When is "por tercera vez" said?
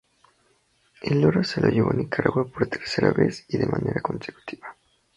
2.47-3.45